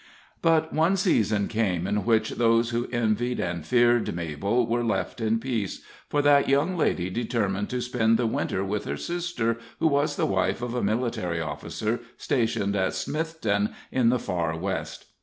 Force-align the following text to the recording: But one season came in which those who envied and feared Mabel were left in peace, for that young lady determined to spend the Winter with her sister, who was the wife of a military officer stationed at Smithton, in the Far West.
But 0.41 0.73
one 0.73 0.97
season 0.97 1.47
came 1.47 1.85
in 1.85 2.05
which 2.05 2.31
those 2.31 2.71
who 2.71 2.87
envied 2.91 3.39
and 3.39 3.63
feared 3.63 4.15
Mabel 4.15 4.65
were 4.65 4.83
left 4.83 5.21
in 5.21 5.37
peace, 5.39 5.83
for 6.09 6.23
that 6.23 6.49
young 6.49 6.75
lady 6.75 7.11
determined 7.11 7.69
to 7.69 7.81
spend 7.81 8.17
the 8.17 8.25
Winter 8.25 8.63
with 8.63 8.85
her 8.85 8.97
sister, 8.97 9.59
who 9.79 9.85
was 9.87 10.15
the 10.15 10.25
wife 10.25 10.63
of 10.63 10.73
a 10.73 10.81
military 10.81 11.39
officer 11.39 11.99
stationed 12.17 12.75
at 12.75 12.95
Smithton, 12.95 13.75
in 13.91 14.09
the 14.09 14.17
Far 14.17 14.57
West. 14.57 15.05